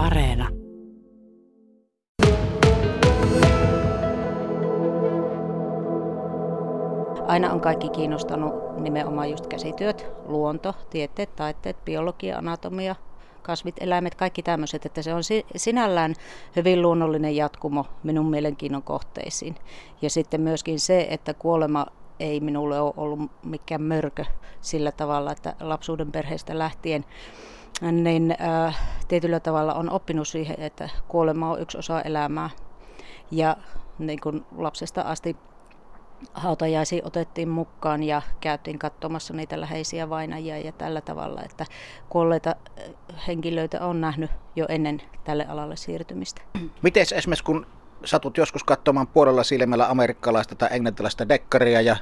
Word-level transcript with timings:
Areena. 0.00 0.48
Aina 7.26 7.52
on 7.52 7.60
kaikki 7.60 7.88
kiinnostanut 7.88 8.76
nimenomaan 8.76 9.30
just 9.30 9.46
käsityöt, 9.46 10.06
luonto, 10.24 10.74
tieteet, 10.90 11.36
taiteet, 11.36 11.84
biologia, 11.84 12.38
anatomia, 12.38 12.96
kasvit, 13.42 13.74
eläimet, 13.80 14.14
kaikki 14.14 14.42
tämmöiset, 14.42 14.86
että 14.86 15.02
se 15.02 15.14
on 15.14 15.22
sinällään 15.56 16.14
hyvin 16.56 16.82
luonnollinen 16.82 17.36
jatkumo 17.36 17.86
minun 18.02 18.30
mielenkiinnon 18.30 18.82
kohteisiin. 18.82 19.54
Ja 20.02 20.10
sitten 20.10 20.40
myöskin 20.40 20.80
se, 20.80 21.06
että 21.10 21.34
kuolema 21.34 21.86
ei 22.20 22.40
minulle 22.40 22.80
ole 22.80 22.92
ollut 22.96 23.30
mikään 23.44 23.82
mörkö 23.82 24.24
sillä 24.60 24.92
tavalla, 24.92 25.32
että 25.32 25.54
lapsuuden 25.60 26.12
perheestä 26.12 26.58
lähtien 26.58 27.04
niin 27.92 28.36
äh, 28.40 28.78
tietyllä 29.08 29.40
tavalla 29.40 29.74
on 29.74 29.90
oppinut 29.90 30.28
siihen, 30.28 30.56
että 30.58 30.88
kuolema 31.08 31.50
on 31.50 31.60
yksi 31.60 31.78
osa 31.78 32.02
elämää. 32.02 32.50
Ja 33.30 33.56
niin 33.98 34.20
kuin 34.20 34.44
lapsesta 34.56 35.02
asti 35.02 35.36
hautajaisiin 36.34 37.06
otettiin 37.06 37.48
mukaan 37.48 38.02
ja 38.02 38.22
käytiin 38.40 38.78
katsomassa 38.78 39.34
niitä 39.34 39.60
läheisiä 39.60 40.10
vainajia 40.10 40.58
ja 40.58 40.72
tällä 40.72 41.00
tavalla, 41.00 41.42
että 41.42 41.66
kuolleita 42.08 42.56
henkilöitä 43.26 43.86
on 43.86 44.00
nähnyt 44.00 44.30
jo 44.56 44.66
ennen 44.68 45.02
tälle 45.24 45.46
alalle 45.46 45.76
siirtymistä. 45.76 46.42
Miten 46.82 47.06
esimerkiksi 47.14 47.44
kun 47.44 47.66
satut 48.04 48.36
joskus 48.36 48.64
katsomaan 48.64 49.06
puolella 49.06 49.42
silmällä 49.42 49.90
amerikkalaista 49.90 50.54
tai 50.54 50.68
englantilaista 50.72 51.28
dekkaria 51.28 51.80
ja 51.80 51.96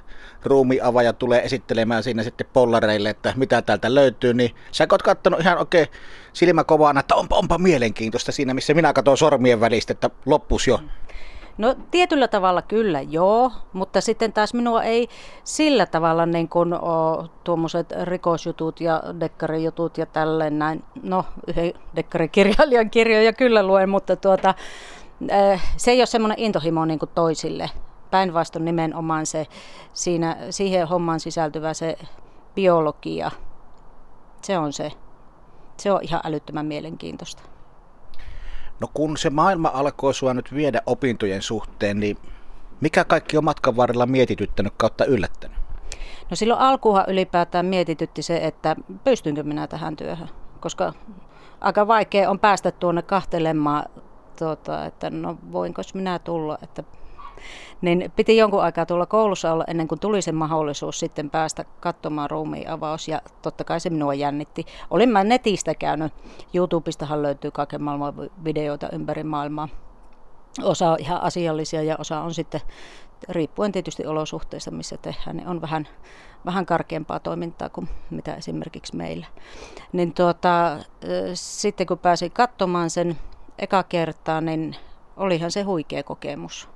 ruumiavaja 0.44 1.12
tulee 1.12 1.44
esittelemään 1.44 2.02
siinä 2.02 2.22
sitten 2.22 2.46
pollareille, 2.52 3.10
että 3.10 3.32
mitä 3.36 3.62
täältä 3.62 3.94
löytyy, 3.94 4.34
niin 4.34 4.54
sä 4.70 4.86
oot 4.90 5.02
katsonut 5.02 5.40
ihan 5.40 5.58
oikein 5.58 5.86
silmä 6.32 6.64
kovana, 6.64 7.00
että 7.00 7.14
onpa, 7.14 7.36
onpa 7.36 7.58
mielenkiintoista 7.58 8.32
siinä, 8.32 8.54
missä 8.54 8.74
minä 8.74 8.92
katson 8.92 9.18
sormien 9.18 9.60
välistä, 9.60 9.92
että 9.92 10.10
loppus 10.26 10.66
jo. 10.66 10.80
No 11.58 11.76
tietyllä 11.90 12.28
tavalla 12.28 12.62
kyllä 12.62 13.00
joo, 13.00 13.52
mutta 13.72 14.00
sitten 14.00 14.32
taas 14.32 14.54
minua 14.54 14.82
ei 14.82 15.08
sillä 15.44 15.86
tavalla 15.86 16.26
niin 16.26 16.48
kuin 16.48 16.74
tuommoiset 17.44 17.92
rikosjutut 18.04 18.80
ja 18.80 19.02
dekkarijutut 19.20 19.98
ja 19.98 20.06
tälleen 20.06 20.58
näin. 20.58 20.84
No 21.02 21.24
yhden 21.46 21.72
dekkarikirjailijan 21.96 22.90
kirjoja 22.90 23.32
kyllä 23.32 23.62
luen, 23.62 23.88
mutta 23.88 24.16
tuota, 24.16 24.54
se 25.76 25.90
ei 25.90 26.00
ole 26.00 26.06
semmoinen 26.06 26.38
intohimo 26.38 26.84
niin 26.84 26.98
kuin 26.98 27.10
toisille. 27.14 27.70
Päinvastoin 28.10 28.64
nimenomaan 28.64 29.26
se, 29.26 29.46
siinä, 29.92 30.36
siihen 30.50 30.88
hommaan 30.88 31.20
sisältyvä 31.20 31.74
se 31.74 31.98
biologia, 32.54 33.30
se 34.42 34.58
on 34.58 34.72
se. 34.72 34.92
Se 35.76 35.92
on 35.92 36.00
ihan 36.02 36.20
älyttömän 36.24 36.66
mielenkiintoista. 36.66 37.42
No 38.80 38.88
kun 38.94 39.16
se 39.16 39.30
maailma 39.30 39.70
alkoi 39.74 40.14
sua 40.14 40.34
nyt 40.34 40.54
viedä 40.54 40.82
opintojen 40.86 41.42
suhteen, 41.42 42.00
niin 42.00 42.16
mikä 42.80 43.04
kaikki 43.04 43.36
on 43.36 43.44
matkan 43.44 43.76
varrella 43.76 44.06
mietityttänyt 44.06 44.72
kautta 44.76 45.04
yllättänyt? 45.04 45.58
No 46.30 46.36
silloin 46.36 46.60
alkuhan 46.60 47.04
ylipäätään 47.08 47.66
mietitytti 47.66 48.22
se, 48.22 48.36
että 48.36 48.76
pystynkö 49.04 49.42
minä 49.42 49.66
tähän 49.66 49.96
työhön, 49.96 50.28
koska 50.60 50.92
aika 51.60 51.86
vaikea 51.86 52.30
on 52.30 52.38
päästä 52.38 52.70
tuonne 52.70 53.02
kahtelemaan 53.02 53.84
tuota, 54.38 54.84
että 54.84 55.10
no 55.10 55.38
voinko 55.52 55.82
minä 55.94 56.18
tulla, 56.18 56.58
että 56.62 56.84
niin 57.80 58.12
piti 58.16 58.36
jonkun 58.36 58.62
aikaa 58.62 58.86
tulla 58.86 59.06
koulussa 59.06 59.52
olla 59.52 59.64
ennen 59.68 59.88
kuin 59.88 60.00
tuli 60.00 60.22
se 60.22 60.32
mahdollisuus 60.32 61.00
sitten 61.00 61.30
päästä 61.30 61.64
katsomaan 61.80 62.30
ruumiin 62.30 62.70
avaus 62.70 63.08
ja 63.08 63.22
totta 63.42 63.64
kai 63.64 63.80
se 63.80 63.90
minua 63.90 64.14
jännitti. 64.14 64.64
Olin 64.90 65.08
mä 65.08 65.24
netistä 65.24 65.74
käynyt, 65.74 66.12
YouTubestahan 66.54 67.22
löytyy 67.22 67.50
kaiken 67.50 67.82
maailman 67.82 68.14
videoita 68.44 68.88
ympäri 68.92 69.24
maailmaa. 69.24 69.68
Osa 70.62 70.90
on 70.90 70.96
ihan 71.00 71.22
asiallisia 71.22 71.82
ja 71.82 71.96
osa 71.98 72.20
on 72.20 72.34
sitten, 72.34 72.60
riippuen 73.28 73.72
tietysti 73.72 74.06
olosuhteista, 74.06 74.70
missä 74.70 74.96
tehdään, 74.96 75.36
niin 75.36 75.48
on 75.48 75.60
vähän, 75.60 75.88
vähän 76.46 76.66
karkeampaa 76.66 77.20
toimintaa 77.20 77.68
kuin 77.68 77.88
mitä 78.10 78.34
esimerkiksi 78.34 78.96
meillä. 78.96 79.26
Niin 79.92 80.14
tuota, 80.14 80.78
sitten 81.34 81.86
kun 81.86 81.98
pääsin 81.98 82.30
katsomaan 82.30 82.90
sen 82.90 83.18
eka 83.58 83.82
kertaa, 83.82 84.40
niin 84.40 84.76
olihan 85.16 85.50
se 85.50 85.62
huikea 85.62 86.02
kokemus. 86.02 86.68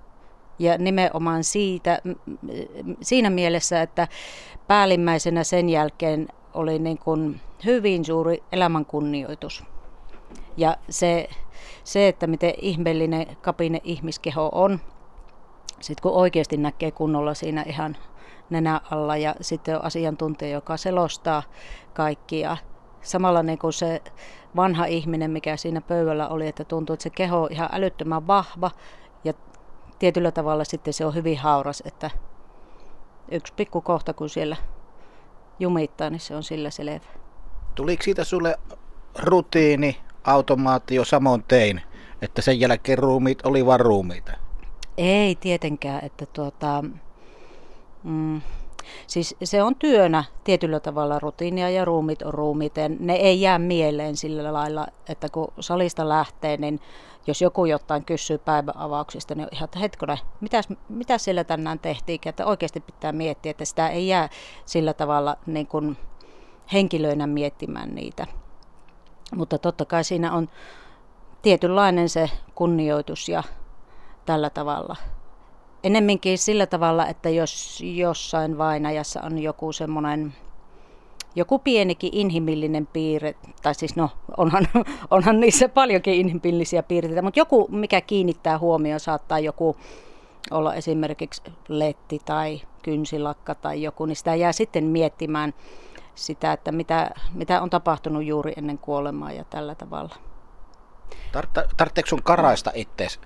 Ja 0.59 0.79
nimenomaan 0.79 1.45
siitä, 1.45 1.99
siinä 3.03 3.31
mielessä, 3.31 3.83
että 3.83 4.09
päällimmäisenä 4.67 5.45
sen 5.45 5.69
jälkeen 5.69 6.29
oli 6.55 6.79
niin 6.79 6.99
kuin 6.99 7.41
hyvin 7.65 8.05
suuri 8.05 8.43
elämän 8.53 8.87
kunnioitus. 8.87 9.65
Ja 10.57 10.77
se, 10.89 11.29
se, 11.85 12.09
että 12.09 12.27
miten 12.27 12.55
ihmeellinen 12.63 13.37
kapine 13.43 13.81
ihmiskeho 13.85 14.49
on, 14.53 14.81
sitten 15.81 16.03
kun 16.03 16.13
oikeasti 16.13 16.57
näkee 16.57 16.91
kunnolla 16.91 17.35
siinä 17.35 17.63
ihan 17.67 17.97
nenä 18.51 18.81
alla 18.91 19.17
ja 19.17 19.35
sitten 19.41 19.77
on 19.77 19.85
asiantuntija, 19.85 20.51
joka 20.51 20.77
selostaa 20.77 21.43
kaikkia. 21.95 22.57
Samalla 23.03 23.43
niin 23.43 23.59
kuin 23.59 23.73
se 23.73 24.03
vanha 24.57 24.85
ihminen, 24.85 25.31
mikä 25.31 25.57
siinä 25.57 25.81
pöydällä 25.81 26.29
oli, 26.29 26.49
että 26.49 26.65
tuntuu, 26.65 26.95
että 26.95 27.03
se 27.03 27.11
keho 27.11 27.43
on 27.43 27.53
ihan 27.53 27.69
älyttömän 27.73 28.27
vahva 28.27 28.71
ja 29.25 29.33
tietyllä 29.99 30.31
tavalla 30.31 30.65
sitten 30.65 30.93
se 30.93 31.07
on 31.07 31.15
hyvin 31.15 31.39
hauras, 31.39 31.83
että 31.87 32.11
yksi 33.31 33.53
pikku 33.57 33.81
kohta 33.81 34.13
kun 34.13 34.29
siellä 34.29 34.57
jumittaa, 35.59 36.11
niin 36.11 36.21
se 36.21 36.37
on 36.37 36.43
sillä 36.43 36.71
selvä. 36.71 37.07
Tuliko 37.75 38.03
siitä 38.03 38.25
sulle 38.25 38.59
rutiini, 39.19 39.97
automaatio 40.25 41.05
samoin 41.05 41.45
tein, 41.49 41.83
että 42.23 42.43
sen 42.43 42.61
jälkeen 42.61 42.99
ruumiit 42.99 43.47
oli 43.47 43.67
vain 43.67 43.81
ruumiita? 43.81 44.33
Ei 44.97 45.35
tietenkään, 45.35 46.05
että 46.05 46.27
tuota, 46.27 46.85
mm, 48.03 48.41
Siis 49.07 49.37
se 49.45 49.63
on 49.63 49.75
työnä 49.75 50.25
tietyllä 50.45 50.81
tavalla 50.81 51.19
rutiinia 51.19 51.71
ja 51.71 51.85
ruumit 51.85 52.23
on 52.23 52.35
ruumiten. 52.35 52.97
Ne 53.01 53.15
ei 53.15 53.41
jää 53.41 53.59
mieleen 53.59 54.17
sillä 54.17 54.53
lailla, 54.53 54.87
että 55.09 55.29
kun 55.29 55.53
salista 55.61 56.09
lähtee, 56.09 56.57
niin 56.57 56.81
jos 57.27 57.43
joku 57.43 57.65
jotain 57.65 58.05
kysyy 58.05 58.39
päiväavauksista, 58.39 59.35
niin 59.35 59.49
ihan, 59.53 59.65
että 59.65 59.79
hetkone, 59.79 60.19
mitä, 60.41 60.61
mitä 60.89 61.19
siellä 61.19 61.45
tänään 61.45 61.79
tehtiin, 61.79 62.21
että 62.27 62.47
oikeasti 62.47 62.81
pitää 62.81 63.13
miettiä, 63.13 63.51
että 63.51 63.65
sitä 63.65 63.89
ei 63.89 64.09
jää 64.09 64.29
sillä 64.65 64.95
tavalla 64.95 65.37
niin 65.47 65.67
kuin 65.67 65.97
henkilöinä 66.73 67.27
miettimään 67.27 67.95
niitä. 67.95 68.27
Mutta 69.37 69.59
totta 69.59 69.85
kai 69.85 70.05
siinä 70.05 70.33
on 70.33 70.49
tietynlainen 71.43 72.09
se 72.09 72.31
kunnioitus 72.55 73.29
ja 73.29 73.43
tällä 74.27 74.51
tavalla 74.51 74.97
enemminkin 75.85 76.39
sillä 76.39 76.67
tavalla, 76.67 77.07
että 77.07 77.29
jos 77.29 77.81
jossain 77.81 78.59
vainajassa 78.59 79.21
on 79.23 79.39
joku 79.39 79.73
semmoinen 79.73 80.35
joku 81.35 81.59
pienikin 81.59 82.11
inhimillinen 82.13 82.87
piirre, 82.87 83.35
tai 83.63 83.75
siis 83.75 83.97
no 83.97 84.11
onhan, 84.37 84.69
onhan 85.11 85.41
niissä 85.41 85.69
paljonkin 85.69 86.15
inhimillisiä 86.15 86.83
piirteitä, 86.83 87.23
mutta 87.23 87.41
joku 87.41 87.69
mikä 87.71 88.01
kiinnittää 88.01 88.59
huomioon 88.59 89.01
saattaa 89.01 89.39
joku 89.39 89.77
olla 90.51 90.75
esimerkiksi 90.75 91.43
letti 91.69 92.21
tai 92.25 92.61
kynsilakka 92.83 93.55
tai 93.55 93.83
joku, 93.83 94.07
niin 94.07 94.17
sitä 94.17 94.35
jää 94.35 94.53
sitten 94.53 94.85
miettimään 94.85 95.55
sitä, 96.15 96.53
että 96.53 96.73
mitä, 96.73 97.11
mitä 97.35 97.63
on 97.63 97.71
tapahtunut 97.71 98.25
juuri 98.25 98.53
ennen 98.57 98.79
kuolemaa 98.79 99.33
ja 99.33 99.45
tällä 99.45 99.75
tavalla. 99.75 100.15
Tarvitseeko 101.77 102.09
sun 102.09 102.23
karaista 102.23 102.71
itseäsi 102.75 103.19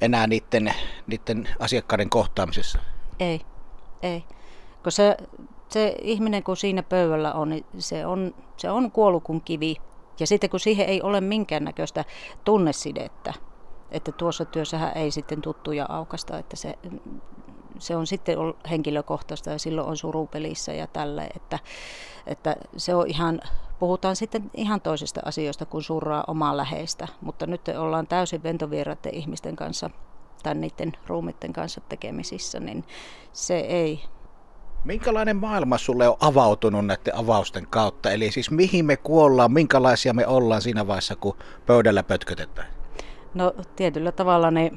enää 0.00 0.26
niiden, 0.26 0.74
niiden 1.06 1.48
asiakkaiden 1.58 2.10
kohtaamisessa? 2.10 2.78
Ei, 3.20 3.40
ei. 4.02 4.24
Kun 4.82 4.92
se, 4.92 5.16
se 5.68 5.96
ihminen, 6.02 6.42
kun 6.42 6.56
siinä 6.56 6.82
pöydällä 6.82 7.32
on, 7.32 7.48
niin 7.48 7.66
se 7.78 8.06
on, 8.06 8.34
se 8.56 8.70
on 8.70 8.92
kuollut 8.92 9.24
kuin 9.24 9.40
kivi. 9.40 9.76
Ja 10.20 10.26
sitten 10.26 10.50
kun 10.50 10.60
siihen 10.60 10.86
ei 10.86 11.02
ole 11.02 11.20
minkäännäköistä 11.20 12.04
tunnesidettä, 12.44 13.34
että 13.90 14.12
tuossa 14.12 14.44
työssähän 14.44 14.92
ei 14.94 15.10
sitten 15.10 15.40
tuttuja 15.42 15.86
aukasta, 15.88 16.38
että 16.38 16.56
se, 16.56 16.74
se 17.78 17.96
on 17.96 18.06
sitten 18.06 18.36
henkilökohtaista 18.70 19.50
ja 19.50 19.58
silloin 19.58 19.88
on 19.88 19.96
surupelissä 19.96 20.72
ja 20.72 20.86
tälle, 20.86 21.28
että, 21.36 21.58
että 22.26 22.56
se 22.76 22.94
on 22.94 23.06
ihan, 23.06 23.40
puhutaan 23.78 24.16
sitten 24.16 24.50
ihan 24.54 24.80
toisista 24.80 25.20
asioista 25.24 25.66
kuin 25.66 25.82
surraa 25.82 26.24
omaa 26.26 26.56
läheistä, 26.56 27.08
mutta 27.20 27.46
nyt 27.46 27.68
ollaan 27.68 28.06
täysin 28.06 28.42
ventovieraiden 28.42 29.14
ihmisten 29.14 29.56
kanssa 29.56 29.90
tai 30.42 30.54
niiden 30.54 30.92
ruumitten 31.06 31.52
kanssa 31.52 31.80
tekemisissä, 31.88 32.60
niin 32.60 32.84
se 33.32 33.58
ei. 33.58 34.04
Minkälainen 34.84 35.36
maailma 35.36 35.78
sulle 35.78 36.08
on 36.08 36.16
avautunut 36.20 36.86
näiden 36.86 37.16
avausten 37.16 37.66
kautta? 37.66 38.10
Eli 38.10 38.30
siis 38.30 38.50
mihin 38.50 38.84
me 38.84 38.96
kuollaan, 38.96 39.52
minkälaisia 39.52 40.14
me 40.14 40.26
ollaan 40.26 40.62
siinä 40.62 40.86
vaiheessa, 40.86 41.16
kun 41.16 41.36
pöydällä 41.66 42.02
pötkötetään? 42.02 42.68
No 43.34 43.54
tietyllä 43.76 44.12
tavalla 44.12 44.50
ne 44.50 44.72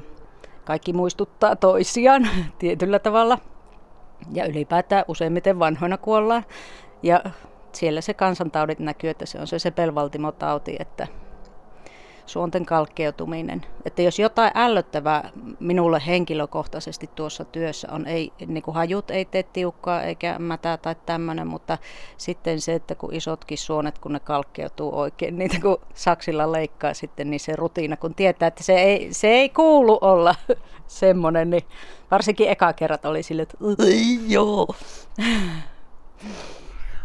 kaikki 0.64 0.92
muistuttaa 0.92 1.56
toisiaan 1.56 2.28
tietyllä 2.58 2.98
tavalla. 2.98 3.38
Ja 4.32 4.46
ylipäätään 4.46 5.04
useimmiten 5.08 5.58
vanhoina 5.58 5.98
kuollaan. 5.98 6.44
Ja 7.02 7.22
siellä 7.74 8.00
se 8.00 8.14
kansantaudit 8.14 8.78
näkyy, 8.78 9.10
että 9.10 9.26
se 9.26 9.38
on 9.38 9.46
se 9.46 9.58
sepelvaltimotauti, 9.58 10.76
että 10.78 11.06
suonten 12.26 12.66
kalkkeutuminen. 12.66 13.62
Että 13.84 14.02
jos 14.02 14.18
jotain 14.18 14.50
ällöttävää 14.54 15.30
minulle 15.60 16.02
henkilökohtaisesti 16.06 17.10
tuossa 17.14 17.44
työssä 17.44 17.88
on, 17.90 18.06
ei, 18.06 18.32
niin 18.46 18.62
kuin 18.62 18.74
hajut 18.74 19.10
ei 19.10 19.24
tee 19.24 19.42
tiukkaa 19.42 20.02
eikä 20.02 20.38
mätää 20.38 20.76
tai 20.76 20.96
tämmöinen, 21.06 21.46
mutta 21.46 21.78
sitten 22.16 22.60
se, 22.60 22.74
että 22.74 22.94
kun 22.94 23.14
isotkin 23.14 23.58
suonet, 23.58 23.98
kun 23.98 24.12
ne 24.12 24.20
kalkkeutuu 24.20 24.98
oikein, 24.98 25.38
niitä 25.38 25.56
kun 25.62 25.78
saksilla 25.94 26.52
leikkaa 26.52 26.94
sitten, 26.94 27.30
niin 27.30 27.40
se 27.40 27.56
rutiina, 27.56 27.96
kun 27.96 28.14
tietää, 28.14 28.46
että 28.46 28.62
se 28.62 28.74
ei, 28.74 29.08
se 29.10 29.28
ei 29.28 29.48
kuulu 29.48 29.98
olla 30.00 30.34
semmoinen, 30.86 31.50
niin 31.50 31.64
varsinkin 32.10 32.48
eka 32.48 32.72
kerrat 32.72 33.04
oli 33.04 33.22
sille, 33.22 33.42
että 33.42 33.58
joo. 34.28 34.68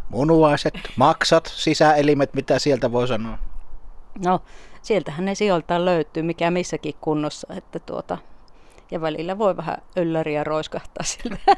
Munuaiset, 0.10 0.74
maksat, 0.96 1.52
sisäelimet, 1.56 2.34
mitä 2.34 2.60
sieltä 2.60 2.92
voi 2.92 3.08
sanoa? 3.08 3.38
No, 4.26 4.42
sieltähän 4.82 5.26
ne 5.26 5.36
sijoiltaan 5.36 5.86
löytyy, 5.86 6.24
mikä 6.24 6.52
missäkin 6.52 6.94
kunnossa, 7.02 7.48
että 7.58 7.80
tuota, 7.80 8.18
ja 8.92 9.02
välillä 9.02 9.38
voi 9.38 9.58
vähän 9.58 9.78
ylläriä 9.96 10.44
roiskahtaa 10.44 11.04
siltä. 11.04 11.38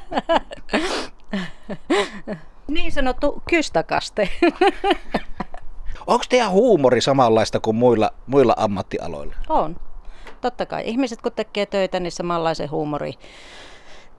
niin 2.68 2.92
sanottu 2.92 3.44
kystakaste. 3.50 4.30
Onko 6.08 6.26
teidän 6.30 6.52
huumori 6.52 7.02
samanlaista 7.02 7.60
kuin 7.60 7.76
muilla, 7.76 8.12
muilla 8.28 8.54
ammattialoilla? 8.58 9.36
On. 9.50 9.76
Totta 10.42 10.66
kai. 10.66 10.84
Ihmiset 10.86 11.22
kun 11.22 11.32
tekee 11.32 11.66
töitä, 11.66 12.00
niin 12.00 12.12
samanlaisen 12.12 12.72
huumori 12.72 13.14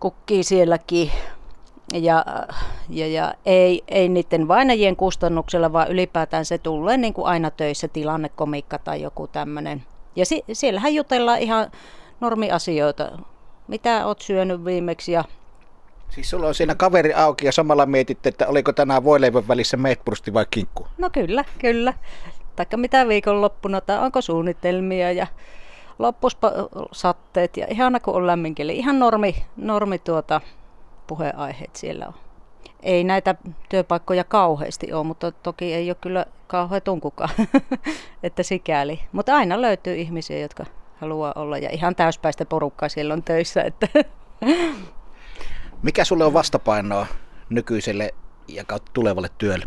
kukkii 0.01 0.43
sielläkin 0.43 1.11
ja, 1.95 2.25
ja, 2.89 3.07
ja 3.07 3.35
ei, 3.47 3.85
ei 3.89 4.09
niiden 4.09 4.49
vainajien 4.49 4.97
kustannuksella, 4.97 5.73
vaan 5.73 5.91
ylipäätään 5.91 6.45
se 6.45 6.59
tulee 6.59 6.97
niin 6.97 7.15
kuin 7.15 7.27
aina 7.27 7.51
töissä 7.51 7.89
tilannekomikka 7.89 8.79
tai 8.79 9.03
joku 9.03 9.27
tämmöinen. 9.27 9.83
Ja 10.17 10.27
si, 10.27 10.45
siellähän 10.53 10.95
jutellaan 10.95 11.39
ihan 11.39 11.71
normiasioita. 12.21 13.19
Mitä 13.69 14.07
oot 14.07 14.21
syönyt 14.21 14.65
viimeksi 14.65 15.13
ja 15.13 15.25
Siis 16.11 16.31
sulla 16.31 16.47
on 16.47 16.55
siinä 16.55 16.75
kaveri 16.75 17.15
auki 17.15 17.47
ja 17.47 17.53
samalla 17.53 17.87
mietitte, 17.87 18.29
että 18.29 18.49
oliko 18.49 18.73
tänään 18.73 19.05
voileivän 19.05 19.49
välissä 19.49 19.77
meetpursti 19.77 20.35
vai 20.35 20.47
kinkku? 20.51 20.87
No 20.99 21.11
kyllä, 21.11 21.45
kyllä. 21.59 21.95
Taikka 22.57 22.77
mitä 22.77 23.09
viikonloppuna 23.09 23.81
tai 23.81 23.99
onko 23.99 24.21
suunnitelmia 24.21 25.13
ja 25.13 25.27
loppuspa 25.99 26.53
satteet 26.93 27.57
ja 27.57 27.67
ihana 27.71 28.01
kun 28.01 28.15
on 28.15 28.27
lämminkeli. 28.27 28.77
Ihan 28.77 28.99
normi, 28.99 29.45
normi 29.57 29.99
tuota, 29.99 30.41
puheenaiheet 31.11 31.77
siellä 31.77 32.07
on. 32.07 32.15
Ei 32.83 33.05
näitä 33.05 33.35
työpaikkoja 33.69 34.25
kauheasti 34.25 34.93
ole, 34.93 35.05
mutta 35.05 35.33
toki 35.33 35.75
ei 35.75 35.91
ole 35.91 35.97
kyllä 36.01 36.27
kauhean 36.47 36.83
tunkukaan, 36.83 37.31
että 38.23 38.43
sikäli. 38.43 39.01
Mutta 39.13 39.35
aina 39.35 39.63
löytyy 39.63 39.97
ihmisiä, 39.97 40.39
jotka 40.39 40.67
haluaa 41.01 41.33
olla 41.37 41.59
ja 41.59 41.71
ihan 41.71 41.95
täyspäistä 41.95 42.45
porukkaa 42.45 42.89
siellä 42.89 43.15
on 43.15 43.23
töissä. 43.23 43.63
Että 43.63 43.87
Mikä 45.83 46.05
sulle 46.05 46.25
on 46.25 46.33
vastapainoa 46.33 47.07
nykyiselle 47.49 48.15
ja 48.49 48.65
tulevalle 48.93 49.29
työlle? 49.39 49.67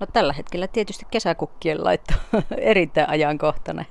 No 0.00 0.06
tällä 0.06 0.32
hetkellä 0.32 0.66
tietysti 0.66 1.06
kesäkukkien 1.10 1.84
laitto 1.84 2.14
erittäin 2.58 3.08
ajankohtainen. 3.08 3.80